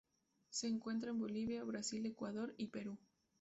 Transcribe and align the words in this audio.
Se 0.49 0.67
encuentra 0.67 1.11
en 1.11 1.19
Bolivia, 1.19 1.63
Brasil, 1.63 2.03
Ecuador 2.07 2.55
y 2.57 2.65
Perú. 2.69 2.97